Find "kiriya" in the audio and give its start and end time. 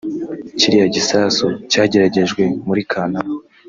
0.59-0.87